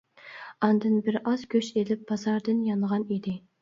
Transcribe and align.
ئاندىن 0.67 0.95
بىر 1.09 1.21
ئاز 1.21 1.45
گۆش 1.53 1.71
ئېلىپ 1.79 2.11
بازاردىن 2.11 2.69
يانغان 2.75 3.11
ئىدى. 3.19 3.41